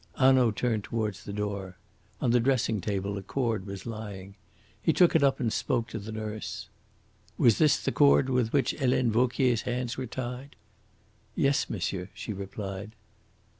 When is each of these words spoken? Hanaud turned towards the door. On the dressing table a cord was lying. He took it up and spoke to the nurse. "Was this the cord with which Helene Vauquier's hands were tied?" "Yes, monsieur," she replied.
Hanaud 0.15 0.53
turned 0.55 0.83
towards 0.83 1.23
the 1.25 1.31
door. 1.31 1.77
On 2.21 2.31
the 2.31 2.39
dressing 2.39 2.81
table 2.81 3.19
a 3.19 3.21
cord 3.21 3.67
was 3.67 3.85
lying. 3.85 4.33
He 4.81 4.93
took 4.93 5.15
it 5.15 5.21
up 5.23 5.39
and 5.39 5.53
spoke 5.53 5.89
to 5.89 5.99
the 5.99 6.11
nurse. 6.11 6.69
"Was 7.37 7.59
this 7.59 7.77
the 7.77 7.91
cord 7.91 8.27
with 8.27 8.51
which 8.51 8.71
Helene 8.71 9.11
Vauquier's 9.11 9.61
hands 9.61 9.97
were 9.99 10.07
tied?" 10.07 10.55
"Yes, 11.35 11.69
monsieur," 11.69 12.09
she 12.15 12.33
replied. 12.33 12.95